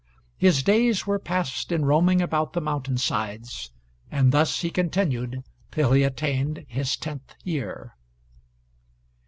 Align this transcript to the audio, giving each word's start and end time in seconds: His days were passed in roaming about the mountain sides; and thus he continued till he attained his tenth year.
His 0.35 0.63
days 0.63 1.05
were 1.05 1.19
passed 1.19 1.71
in 1.71 1.85
roaming 1.85 2.23
about 2.23 2.53
the 2.53 2.59
mountain 2.59 2.97
sides; 2.97 3.69
and 4.09 4.31
thus 4.31 4.61
he 4.61 4.71
continued 4.71 5.43
till 5.71 5.91
he 5.91 6.01
attained 6.01 6.65
his 6.67 6.97
tenth 6.97 7.35
year. 7.43 7.93